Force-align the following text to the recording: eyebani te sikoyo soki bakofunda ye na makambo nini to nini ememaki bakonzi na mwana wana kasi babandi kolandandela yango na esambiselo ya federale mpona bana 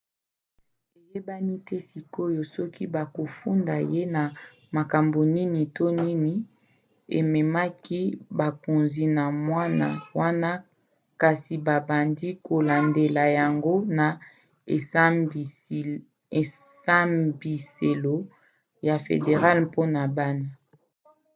eyebani 0.99 1.53
te 1.67 1.75
sikoyo 1.87 2.41
soki 2.55 2.83
bakofunda 2.95 3.75
ye 3.93 4.03
na 4.15 4.23
makambo 4.77 5.19
nini 5.35 5.61
to 5.75 5.85
nini 6.01 6.33
ememaki 7.19 8.01
bakonzi 8.39 9.05
na 9.17 9.23
mwana 9.47 9.87
wana 10.19 10.49
kasi 11.21 11.53
babandi 11.67 12.27
kolandandela 12.47 13.23
yango 13.39 13.75
na 13.97 14.07
esambiselo 16.39 18.15
ya 18.87 18.95
federale 19.05 19.59
mpona 19.67 20.01
bana 20.17 20.49